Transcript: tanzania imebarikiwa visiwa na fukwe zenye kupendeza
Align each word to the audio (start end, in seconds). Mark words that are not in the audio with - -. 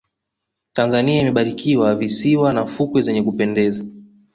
tanzania 0.73 1.17
imebarikiwa 1.21 1.95
visiwa 1.95 2.53
na 2.53 2.65
fukwe 2.65 3.01
zenye 3.01 3.23
kupendeza 3.23 3.83